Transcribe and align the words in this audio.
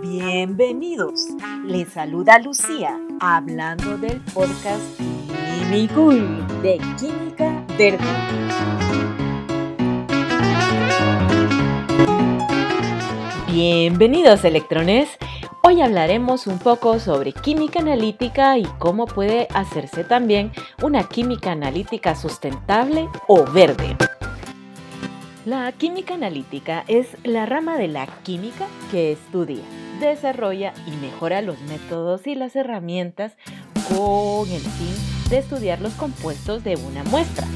Bienvenidos. 0.00 1.20
Les 1.64 1.92
saluda 1.92 2.38
Lucía 2.38 2.98
hablando 3.20 3.98
del 3.98 4.20
podcast 4.32 4.82
Químico 4.98 6.10
de 6.62 6.78
Química 6.98 7.64
Verde. 7.76 8.04
Bienvenidos 13.48 14.44
electrones. 14.44 15.08
Hoy 15.62 15.80
hablaremos 15.80 16.46
un 16.46 16.58
poco 16.58 16.98
sobre 17.00 17.32
química 17.32 17.80
analítica 17.80 18.56
y 18.56 18.64
cómo 18.78 19.06
puede 19.06 19.48
hacerse 19.52 20.04
también 20.04 20.52
una 20.82 21.08
química 21.08 21.52
analítica 21.52 22.14
sustentable 22.14 23.08
o 23.26 23.44
verde. 23.44 23.96
La 25.46 25.70
química 25.70 26.14
analítica 26.14 26.84
es 26.88 27.06
la 27.22 27.46
rama 27.46 27.78
de 27.78 27.86
la 27.86 28.08
química 28.24 28.66
que 28.90 29.12
estudia, 29.12 29.62
desarrolla 30.00 30.74
y 30.88 30.90
mejora 30.96 31.40
los 31.40 31.60
métodos 31.60 32.26
y 32.26 32.34
las 32.34 32.56
herramientas 32.56 33.36
con 33.88 34.50
el 34.50 34.60
fin 34.60 35.30
de 35.30 35.38
estudiar 35.38 35.80
los 35.80 35.92
compuestos 35.92 36.64
de 36.64 36.74
una 36.74 37.04
muestra. 37.04 37.46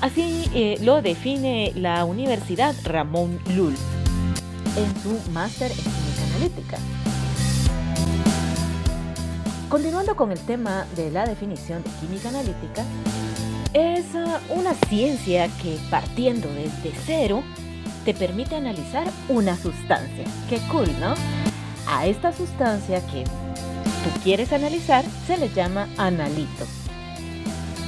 Así 0.00 0.50
eh, 0.52 0.78
lo 0.82 1.00
define 1.00 1.70
la 1.76 2.04
Universidad 2.04 2.74
Ramón 2.82 3.38
Lull 3.54 3.76
en 4.76 4.96
su 5.00 5.30
máster 5.30 5.70
en 5.70 5.76
química 5.76 6.34
analítica. 6.34 6.78
Continuando 9.68 10.16
con 10.16 10.32
el 10.32 10.40
tema 10.40 10.86
de 10.96 11.12
la 11.12 11.24
definición 11.24 11.84
de 11.84 11.90
química 12.00 12.30
analítica, 12.30 12.84
es 13.72 14.04
uh, 14.14 14.58
una 14.58 14.74
ciencia 14.88 15.48
que 15.62 15.78
partiendo 15.90 16.48
desde 16.54 16.92
cero 17.04 17.42
te 18.04 18.14
permite 18.14 18.56
analizar 18.56 19.10
una 19.28 19.56
sustancia. 19.56 20.24
Qué 20.48 20.58
cool, 20.70 20.88
¿no? 21.00 21.14
A 21.88 22.06
esta 22.06 22.32
sustancia 22.32 23.04
que 23.06 23.24
tú 23.24 24.20
quieres 24.22 24.52
analizar 24.52 25.04
se 25.26 25.36
le 25.36 25.48
llama 25.48 25.88
analito. 25.96 26.66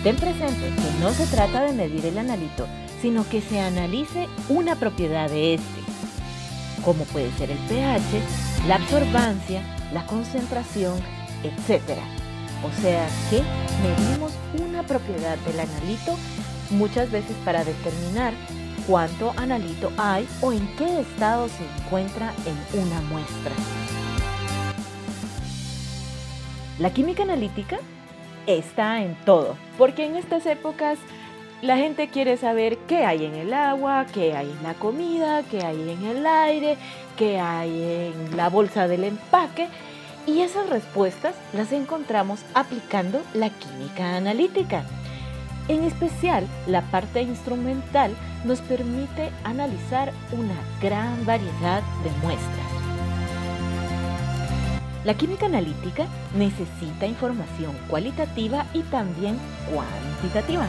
Ten 0.02 0.16
presente 0.16 0.66
que 0.74 1.00
no 1.00 1.10
se 1.12 1.26
trata 1.26 1.62
de 1.62 1.72
medir 1.72 2.06
el 2.06 2.18
analito, 2.18 2.66
sino 3.00 3.28
que 3.28 3.40
se 3.40 3.60
analice 3.60 4.28
una 4.48 4.76
propiedad 4.76 5.28
de 5.28 5.54
este, 5.54 5.80
como 6.84 7.04
puede 7.04 7.30
ser 7.32 7.50
el 7.50 7.58
pH, 7.58 8.66
la 8.66 8.76
absorbancia, 8.76 9.62
la 9.92 10.06
concentración, 10.06 10.98
etc. 11.42 11.98
O 12.64 12.80
sea 12.80 13.06
que 13.30 13.42
medimos 13.82 14.32
una 14.60 14.82
propiedad 14.82 15.36
del 15.38 15.60
analito 15.60 16.16
muchas 16.70 17.10
veces 17.10 17.36
para 17.44 17.64
determinar 17.64 18.34
cuánto 18.86 19.32
analito 19.36 19.92
hay 19.96 20.26
o 20.40 20.52
en 20.52 20.66
qué 20.76 21.00
estado 21.00 21.48
se 21.48 21.64
encuentra 21.82 22.32
en 22.46 22.80
una 22.80 23.00
muestra. 23.02 23.52
La 26.78 26.92
química 26.92 27.22
analítica 27.22 27.78
está 28.46 29.02
en 29.02 29.14
todo, 29.24 29.56
porque 29.76 30.06
en 30.06 30.16
estas 30.16 30.46
épocas 30.46 30.98
la 31.60 31.76
gente 31.76 32.08
quiere 32.08 32.36
saber 32.36 32.78
qué 32.86 33.04
hay 33.04 33.24
en 33.24 33.34
el 33.34 33.52
agua, 33.52 34.06
qué 34.12 34.36
hay 34.36 34.50
en 34.50 34.62
la 34.62 34.74
comida, 34.74 35.42
qué 35.50 35.60
hay 35.64 35.90
en 35.90 36.04
el 36.04 36.26
aire, 36.26 36.76
qué 37.16 37.38
hay 37.40 38.12
en 38.14 38.36
la 38.36 38.48
bolsa 38.48 38.86
del 38.88 39.04
empaque 39.04 39.68
y 40.28 40.42
esas 40.42 40.68
respuestas 40.68 41.34
las 41.54 41.72
encontramos 41.72 42.40
aplicando 42.52 43.22
la 43.32 43.48
química 43.48 44.16
analítica. 44.16 44.84
En 45.68 45.84
especial, 45.84 46.46
la 46.66 46.82
parte 46.82 47.22
instrumental 47.22 48.14
nos 48.44 48.60
permite 48.60 49.30
analizar 49.44 50.12
una 50.32 50.54
gran 50.82 51.24
variedad 51.24 51.82
de 52.04 52.10
muestras. 52.22 52.68
La 55.04 55.14
química 55.14 55.46
analítica 55.46 56.06
necesita 56.36 57.06
información 57.06 57.74
cualitativa 57.88 58.66
y 58.74 58.82
también 58.82 59.38
cuantitativa. 59.72 60.66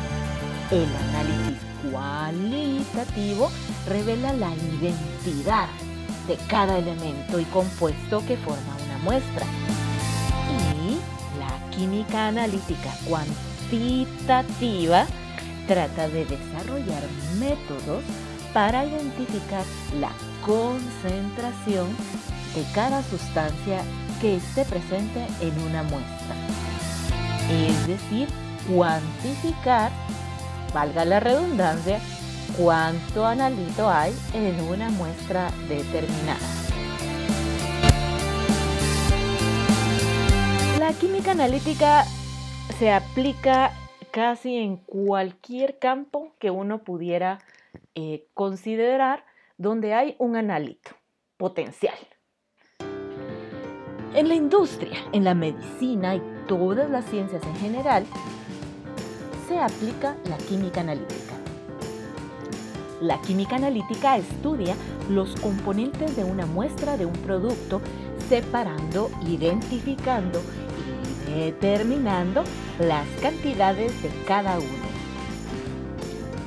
El 0.72 0.88
análisis 1.10 1.60
cualitativo 1.92 3.52
revela 3.88 4.32
la 4.34 4.54
identidad 4.54 5.68
de 6.28 6.38
cada 6.48 6.78
elemento 6.78 7.40
y 7.40 7.46
compuesto 7.46 8.24
que 8.26 8.38
forma 8.38 8.79
muestra. 9.04 9.46
Y 10.80 11.00
la 11.40 11.70
química 11.72 12.28
analítica 12.28 12.94
cuantitativa 13.08 15.06
trata 15.68 16.08
de 16.10 16.26
desarrollar 16.26 17.04
métodos 17.40 18.04
para 18.54 18.86
identificar 18.86 19.64
la 20.00 20.12
concentración 20.46 21.88
de 22.56 22.64
cada 22.74 23.04
sustancia 23.04 23.84
que 24.20 24.38
esté 24.38 24.66
presente 24.66 25.26
en 25.42 25.60
una 25.62 25.84
muestra. 25.84 26.36
Es 27.52 27.88
decir, 27.88 28.28
cuantificar, 28.68 29.92
valga 30.74 31.06
la 31.06 31.20
redundancia, 31.20 32.00
cuánto 32.58 33.26
analito 33.26 33.90
hay 33.90 34.14
en 34.34 34.60
una 34.62 34.90
muestra 34.90 35.52
determinada. 35.68 36.59
La 40.90 40.96
química 40.96 41.34
analítica 41.34 42.04
se 42.80 42.92
aplica 42.92 43.74
casi 44.10 44.56
en 44.56 44.78
cualquier 44.78 45.78
campo 45.78 46.34
que 46.40 46.50
uno 46.50 46.80
pudiera 46.84 47.38
eh, 47.94 48.26
considerar 48.34 49.24
donde 49.60 49.94
hay 49.94 50.16
un 50.18 50.36
analito 50.36 50.90
potencial. 51.38 51.94
En 54.16 54.30
la 54.30 54.34
industria, 54.34 54.98
en 55.12 55.26
la 55.26 55.36
medicina 55.36 56.16
y 56.16 56.24
todas 56.48 56.90
las 56.90 57.06
ciencias 57.06 57.44
en 57.44 57.56
general, 57.58 58.04
se 59.48 59.60
aplica 59.60 60.18
la 60.28 60.38
química 60.38 60.82
analítica. 60.82 61.36
La 63.00 63.22
química 63.22 63.58
analítica 63.58 64.18
estudia 64.18 64.76
los 65.08 65.40
componentes 65.40 66.16
de 66.16 66.24
una 66.24 66.48
muestra 66.48 66.98
de 66.98 67.06
un 67.06 67.14
producto 67.14 67.80
separando, 68.28 69.10
identificando 69.28 70.42
determinando 71.36 72.44
las 72.80 73.08
cantidades 73.22 74.02
de 74.02 74.10
cada 74.26 74.58
uno. 74.58 74.90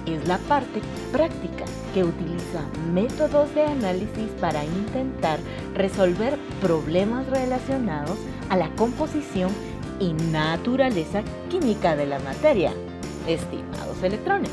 Es 0.06 0.26
la 0.26 0.38
parte 0.38 0.80
práctica 1.12 1.64
que 1.94 2.02
utiliza 2.04 2.62
métodos 2.92 3.54
de 3.54 3.64
análisis 3.64 4.28
para 4.40 4.64
intentar 4.64 5.38
resolver 5.74 6.38
problemas 6.60 7.26
relacionados 7.28 8.18
a 8.48 8.56
la 8.56 8.68
composición 8.70 9.50
y 10.00 10.12
naturaleza 10.12 11.22
química 11.48 11.94
de 11.94 12.06
la 12.06 12.18
materia, 12.20 12.72
estimados 13.28 14.02
electrones. 14.02 14.50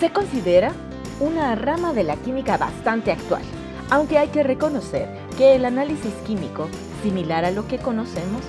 Se 0.00 0.10
considera 0.10 0.72
una 1.20 1.54
rama 1.54 1.94
de 1.94 2.04
la 2.04 2.16
química 2.16 2.58
bastante 2.58 3.12
actual, 3.12 3.42
aunque 3.88 4.18
hay 4.18 4.28
que 4.28 4.42
reconocer 4.42 5.08
que 5.38 5.54
el 5.54 5.64
análisis 5.64 6.12
químico 6.26 6.68
similar 7.02 7.44
a 7.44 7.50
lo 7.50 7.66
que 7.66 7.78
conocemos, 7.78 8.42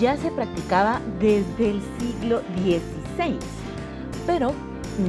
ya 0.00 0.16
se 0.16 0.30
practicaba 0.30 1.00
desde 1.20 1.70
el 1.70 1.80
siglo 1.98 2.42
XVI, 2.56 3.38
pero 4.26 4.52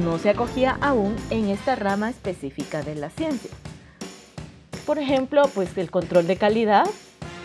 no 0.02 0.18
se 0.18 0.30
acogía 0.30 0.78
aún 0.80 1.16
en 1.30 1.48
esta 1.48 1.76
rama 1.76 2.10
específica 2.10 2.82
de 2.82 2.94
la 2.94 3.10
ciencia. 3.10 3.50
Por 4.86 4.98
ejemplo, 4.98 5.42
pues 5.54 5.76
el 5.76 5.90
control 5.90 6.26
de 6.26 6.36
calidad 6.36 6.86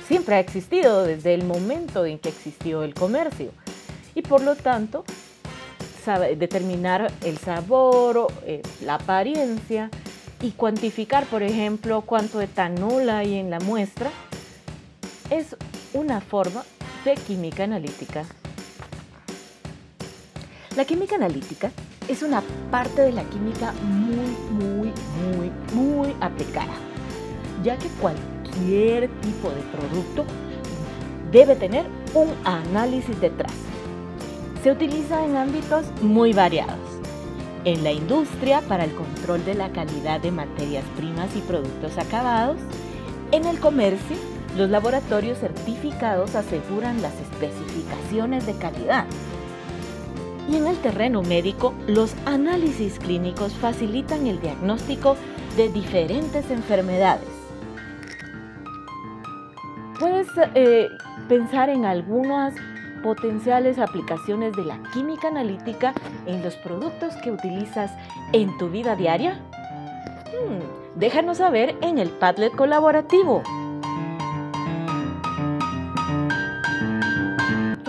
siempre 0.08 0.36
ha 0.36 0.40
existido 0.40 1.04
desde 1.04 1.34
el 1.34 1.44
momento 1.44 2.06
en 2.06 2.20
que 2.20 2.30
existió 2.30 2.84
el 2.84 2.94
comercio 2.94 3.52
y 4.16 4.22
por 4.22 4.42
lo 4.42 4.56
tanto 4.56 5.04
determinar 6.38 7.12
el 7.24 7.38
sabor, 7.38 8.28
eh, 8.46 8.62
la 8.82 8.96
apariencia 8.96 9.90
y 10.42 10.52
cuantificar, 10.52 11.26
por 11.26 11.44
ejemplo, 11.44 12.02
cuánto 12.02 12.42
etanol 12.42 13.10
hay 13.10 13.36
en 13.36 13.50
la 13.50 13.60
muestra 13.60 14.12
es 15.34 15.56
una 15.96 16.22
forma 16.22 16.64
de 17.04 17.16
química 17.16 17.64
analítica. 17.64 18.24
La 20.76 20.86
química 20.86 21.16
analítica 21.16 21.72
es 22.08 22.22
una 22.22 22.44
parte 22.70 23.02
de 23.02 23.14
la 23.14 23.24
química 23.24 23.74
muy, 23.82 24.30
muy, 24.52 24.92
muy, 25.24 25.52
muy 25.74 26.16
aplicada, 26.22 26.74
ya 27.64 27.78
que 27.78 27.88
cualquier 28.00 29.10
tipo 29.22 29.50
de 29.50 29.62
producto 29.76 30.24
debe 31.32 31.56
tener 31.56 31.86
un 32.14 32.30
análisis 32.46 33.20
detrás. 33.20 33.54
Se 34.62 34.72
utiliza 34.72 35.26
en 35.26 35.36
ámbitos 35.36 35.86
muy 36.04 36.34
variados. 36.34 36.78
En 37.66 37.84
la 37.84 37.92
industria 37.92 38.62
para 38.62 38.84
el 38.84 38.94
control 38.94 39.44
de 39.46 39.56
la 39.56 39.72
calidad 39.72 40.22
de 40.22 40.32
materias 40.32 40.84
primas 40.96 41.36
y 41.36 41.40
productos 41.40 41.98
acabados, 41.98 42.58
en 43.32 43.46
el 43.46 43.60
comercio 43.60 44.33
los 44.58 44.70
laboratorios 44.70 45.40
certificados 45.40 46.36
aseguran 46.36 47.02
las 47.02 47.14
especificaciones 47.20 48.46
de 48.46 48.54
calidad. 48.56 49.06
Y 50.50 50.58
en 50.58 50.68
el 50.68 50.78
terreno 50.78 51.22
médico, 51.22 51.74
los 51.88 52.14
análisis 52.26 53.00
clínicos 53.00 53.54
facilitan 53.54 54.28
el 54.28 54.42
diagnóstico 54.42 55.16
de 55.56 55.70
diferentes 55.70 56.52
enfermedades. 56.52 57.28
Puedes 60.00 60.28
eh, 60.56 60.90
pensar 61.30 61.70
en 61.70 61.86
algunas 61.86 62.54
potenciales 63.04 63.78
aplicaciones 63.78 64.54
de 64.56 64.66
la 64.66 64.82
química 64.94 65.28
analítica 65.28 65.94
en 66.26 66.42
los 66.42 66.56
productos 66.56 67.14
que 67.18 67.32
utilizas 67.32 67.92
en 68.32 68.58
tu 68.58 68.70
vida 68.70 68.96
diaria? 68.96 69.34
Hmm, 70.32 71.00
déjanos 71.00 71.38
saber 71.38 71.76
en 71.82 72.00
el 72.00 72.10
Padlet 72.10 72.56
colaborativo. 72.56 73.44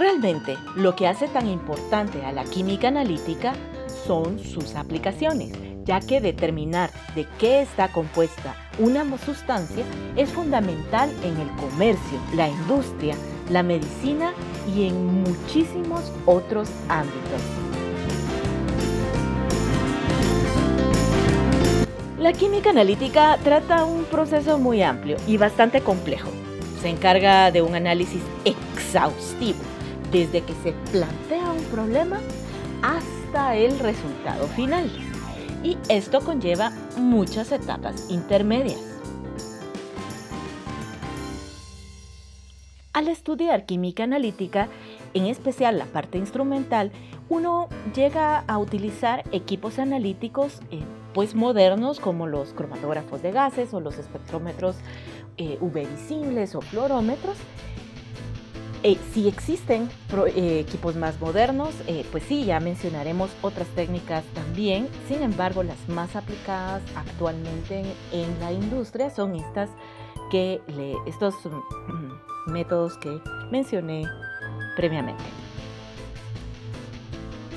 Realmente, 0.05 0.59
lo 0.77 0.95
que 0.95 1.09
hace 1.09 1.29
tan 1.29 1.49
importante 1.49 2.23
a 2.27 2.31
la 2.31 2.45
química 2.45 2.89
analítica 2.89 3.55
son 4.07 4.39
sus 4.39 4.75
aplicaciones, 4.75 5.53
ya 5.85 5.99
que 6.01 6.21
determinar 6.21 6.91
de 7.15 7.27
qué 7.39 7.63
está 7.63 7.89
compuesta 7.89 8.55
una 8.79 9.07
sustancia 9.17 9.83
es 10.15 10.29
fundamental 10.31 11.11
en 11.23 11.39
el 11.41 11.49
comercio, 11.57 12.19
la 12.35 12.51
industria, 12.51 13.17
la 13.49 13.63
medicina 13.63 14.35
y 14.77 14.89
en 14.89 15.23
muchísimos 15.23 16.13
otros 16.27 16.69
ámbitos. 16.91 17.41
La 22.19 22.35
química 22.35 22.69
analítica 22.69 23.39
trata 23.43 23.87
un 23.87 24.05
proceso 24.05 24.59
muy 24.59 24.83
amplio 24.83 25.17
y 25.27 25.39
bastante 25.39 25.81
complejo. 25.81 26.29
Se 26.83 26.91
encarga 26.91 27.51
de 27.51 27.63
un 27.63 27.75
análisis 27.75 28.21
exhaustivo, 28.45 29.61
desde 30.15 30.43
que 30.43 30.55
se 30.63 30.73
plantea 30.93 31.51
un 31.51 31.65
problema 31.65 32.21
hasta 32.83 33.57
el 33.57 33.77
resultado 33.81 34.47
final. 34.47 34.89
Y 35.65 35.77
esto 35.89 36.21
conlleva 36.21 36.71
muchas 36.97 37.51
etapas 37.51 38.09
intermedias. 38.11 38.79
Al 42.93 43.09
estudiar 43.09 43.67
química 43.67 44.05
analítica, 44.05 44.69
en 45.15 45.27
especial 45.27 45.79
la 45.79 45.87
parte 45.87 46.17
instrumental, 46.17 46.93
uno 47.29 47.69
llega 47.93 48.45
a 48.47 48.59
utilizar 48.59 49.25
equipos 49.33 49.81
analíticos 49.81 50.61
eh, 50.71 50.85
pues 51.13 51.35
modernos 51.35 51.99
como 51.99 52.29
los 52.29 52.53
cromatógrafos 52.53 53.21
de 53.21 53.33
gases 53.33 53.75
o 53.75 53.81
los 53.81 53.99
espectrómetros 53.99 54.77
eh, 55.39 55.59
UV 55.61 55.89
visibles 55.91 56.55
o 56.55 56.61
fluorómetros. 56.61 57.37
Eh, 58.87 58.99
si 59.15 59.27
existen 59.29 59.89
equipos 60.37 60.95
más 60.95 61.19
modernos, 61.19 61.75
pues 62.13 62.23
sí, 62.25 62.45
ya 62.45 62.61
mencionaremos 62.61 63.31
otras 63.41 63.67
técnicas 63.69 64.25
también. 64.35 64.89
Sin 65.09 65.23
embargo, 65.23 65.63
las 65.63 65.89
más 65.89 66.15
aplicadas 66.17 66.83
actualmente 66.95 67.83
en, 68.13 68.41
la 68.41 68.53
industria 68.53 69.09
son 69.09 69.37
estas 69.37 69.71
que 70.31 70.61
estos 71.07 71.35
mm, 71.47 72.53
métodos 72.53 72.99
que 72.99 73.23
mencioné 73.51 74.03
previamente. 74.77 75.25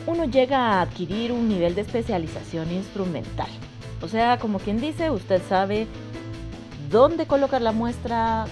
Uno 0.05 0.23
llega 0.23 0.59
a 0.59 0.81
adquirir 0.81 1.33
un 1.33 1.49
nivel 1.49 1.75
de 1.75 1.81
especialización 1.81 2.71
instrumental. 2.71 3.49
O 4.01 4.07
sea, 4.07 4.39
como 4.39 4.59
quien 4.59 4.79
dice, 4.79 5.11
usted 5.11 5.41
sabe 5.49 5.87
dónde 6.89 7.27
colocar 7.27 7.61
la 7.61 7.73
muestra, 7.73 8.45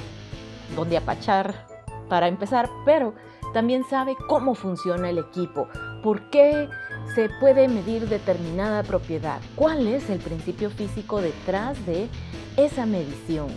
dónde 0.75 0.97
apachar 0.97 1.73
para 2.09 2.27
empezar, 2.27 2.69
pero 2.85 3.13
también 3.53 3.83
sabe 3.89 4.15
cómo 4.27 4.55
funciona 4.55 5.09
el 5.09 5.17
equipo, 5.17 5.67
por 6.03 6.29
qué 6.29 6.67
se 7.13 7.29
puede 7.39 7.67
medir 7.67 8.07
determinada 8.09 8.83
propiedad, 8.83 9.39
cuál 9.55 9.87
es 9.87 10.09
el 10.09 10.19
principio 10.19 10.69
físico 10.69 11.21
detrás 11.21 11.85
de 11.85 12.09
esa 12.57 12.85
medición 12.85 13.47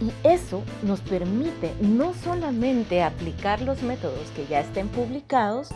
y 0.00 0.12
eso 0.26 0.62
nos 0.82 1.00
permite 1.00 1.74
no 1.80 2.14
solamente 2.14 3.02
aplicar 3.02 3.60
los 3.60 3.82
métodos 3.82 4.30
que 4.34 4.46
ya 4.46 4.60
estén 4.60 4.88
publicados 4.88 5.68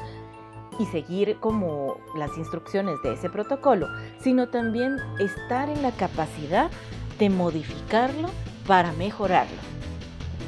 y 0.79 0.87
seguir 0.87 1.37
como 1.41 1.99
las 2.17 2.37
instrucciones 2.37 2.97
de 3.03 3.13
ese 3.13 3.31
protocolo, 3.31 3.87
sino 4.21 4.49
también 4.49 4.97
estar 5.21 5.69
en 5.69 5.83
la 5.83 5.93
capacidad 5.93 6.71
de 7.19 7.31
modificarlo 7.31 8.29
para 8.67 8.93
mejorarlo. 8.93 9.74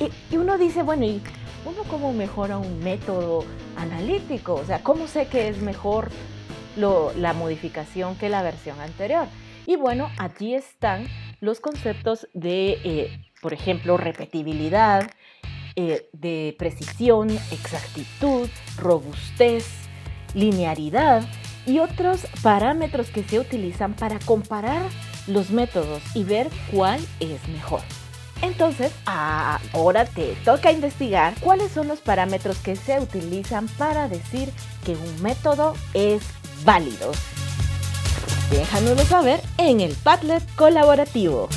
Y, 0.01 0.37
uno 0.37 0.59
dice, 0.59 0.83
bueno, 0.83 1.05
¿y 1.05 1.23
uno 1.65 1.83
cómo 1.89 2.13
mejora 2.13 2.59
un 2.59 2.81
método 2.81 3.45
analítico? 3.77 4.55
O 4.55 4.65
sea, 4.65 4.83
¿cómo 4.83 5.07
sé 5.07 5.27
que 5.27 5.49
es 5.49 5.61
mejor 5.63 6.11
la 6.77 7.33
modificación 7.33 8.17
que 8.17 8.29
la 8.29 8.43
versión 8.43 8.81
anterior? 8.81 9.27
Y 9.67 9.77
bueno, 9.77 10.11
allí 10.19 10.55
están 10.55 11.07
los 11.41 11.61
conceptos 11.61 12.29
de 12.35 12.79
eh, 12.85 13.27
por 13.41 13.53
ejemplo, 13.53 13.97
repetibilidad, 13.97 15.11
eh, 15.77 16.09
de 16.13 16.55
precisión, 16.59 17.31
exactitud, 17.53 18.49
robustez, 18.79 19.67
linearidad 20.35 21.23
y 21.67 21.79
otros 21.79 22.27
parámetros 22.43 23.11
que 23.11 23.23
se 23.25 23.39
utilizan 23.39 23.95
para 23.95 24.19
comparar 24.21 24.83
los 25.27 25.51
métodos 25.51 26.03
y 26.15 26.25
ver 26.25 26.49
cuál 26.73 27.01
es 27.21 27.47
mejor. 27.49 27.83
Entonces, 28.43 28.93
ahora 29.05 30.05
te 30.05 30.35
toca 30.45 30.73
investigar 30.73 31.35
cuáles 31.41 31.73
son 31.73 31.89
los 31.89 32.01
parámetros 32.01 32.59
que 32.59 32.77
se 32.77 33.01
utilizan 33.01 33.67
para 33.69 34.09
decir 34.09 34.51
que 34.85 34.93
un 34.93 35.23
método 35.23 35.75
es 35.95 36.23
válido. 36.65 37.13
Déjanoslo 38.51 39.05
saber 39.05 39.41
en 39.59 39.81
el 39.81 39.95
Padlet 39.95 40.43
colaborativo. 40.55 41.49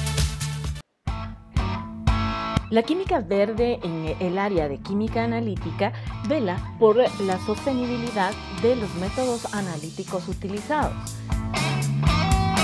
La 2.71 2.83
química 2.83 3.19
verde 3.19 3.79
en 3.81 4.15
el 4.19 4.37
área 4.37 4.67
de 4.67 4.77
química 4.77 5.23
analítica 5.23 5.91
vela 6.27 6.75
por 6.79 6.97
la 6.97 7.39
sostenibilidad 7.45 8.31
de 8.61 8.75
los 8.75 8.93
métodos 8.95 9.51
analíticos 9.53 10.27
utilizados. 10.27 10.93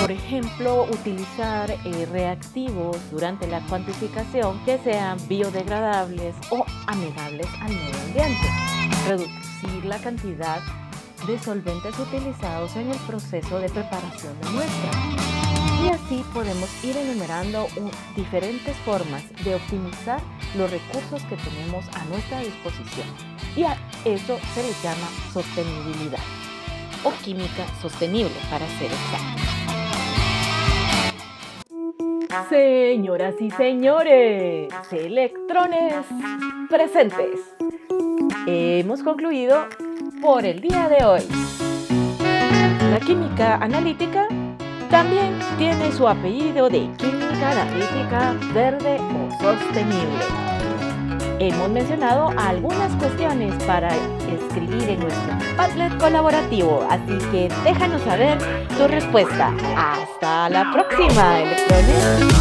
Por 0.06 0.12
ejemplo, 0.12 0.84
utilizar 0.84 1.72
eh, 1.72 2.08
reactivos 2.12 2.96
durante 3.10 3.48
la 3.48 3.60
cuantificación 3.62 4.64
que 4.64 4.78
sean 4.78 5.18
biodegradables 5.28 6.36
o 6.52 6.64
amigables 6.86 7.48
al 7.60 7.70
medio 7.70 7.98
ambiente. 8.06 8.48
Reducir 9.08 9.84
la 9.86 9.98
cantidad 9.98 10.62
de 11.26 11.40
solventes 11.40 11.98
utilizados 11.98 12.76
en 12.76 12.92
el 12.92 13.00
proceso 13.00 13.58
de 13.58 13.68
preparación 13.68 14.40
de 14.42 14.50
muestras 14.50 14.96
y 15.84 15.90
así 15.90 16.24
podemos 16.36 16.70
ir 16.84 16.96
enumerando 16.98 17.66
diferentes 18.16 18.78
formas 18.86 19.24
de 19.44 19.56
optimizar 19.56 20.22
los 20.56 20.70
recursos 20.70 21.24
que 21.24 21.36
tenemos 21.36 21.84
a 21.96 22.06
nuestra 22.06 22.42
disposición. 22.42 23.08
Y 23.56 23.64
a 23.64 23.76
eso 24.06 24.38
se 24.54 24.62
le 24.62 24.74
llama 24.84 25.10
sostenibilidad 25.34 26.22
o 27.04 27.12
química 27.24 27.66
sostenible 27.82 28.36
para 28.52 28.68
ser 28.78 28.92
exactos. 28.92 29.65
Señoras 32.50 33.36
y 33.40 33.50
señores, 33.52 34.74
electrones 34.92 36.06
presentes. 36.70 37.40
Hemos 38.46 39.02
concluido 39.04 39.66
por 40.22 40.46
el 40.46 40.60
día 40.60 40.90
de 40.90 41.06
hoy. 41.06 41.22
La 42.92 43.00
química 43.00 43.56
analítica 43.56 44.28
también 44.92 45.40
tiene 45.58 45.92
su 45.92 46.08
apellido 46.08 46.70
de 46.70 46.90
química 46.98 47.52
analítica 47.52 48.36
verde 48.54 49.00
o 49.00 49.32
sostenible. 49.42 50.55
Hemos 51.40 51.70
mencionado 51.70 52.32
algunas 52.38 52.92
cuestiones 52.94 53.54
para 53.66 53.90
escribir 54.30 54.90
en 54.90 55.02
nuestro 55.02 55.34
Padlet 55.58 55.98
colaborativo, 55.98 56.88
así 56.90 57.18
que 57.32 57.50
déjanos 57.64 58.02
saber 58.04 58.38
tu 58.78 58.88
respuesta. 58.88 59.54
Hasta 59.76 60.50
la 60.50 60.72
próxima, 60.72 61.42
electrones. 61.42 62.36